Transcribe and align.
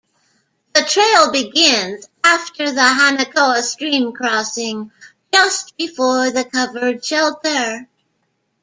The 0.73 0.81
trail 0.81 1.31
begins 1.31 2.07
after 2.23 2.71
the 2.71 2.81
Hanakoa 2.81 3.61
stream 3.61 4.13
crossing, 4.13 4.91
just 5.31 5.77
before 5.77 6.31
the 6.31 6.43
covered 6.43 7.05
shelter. 7.05 7.87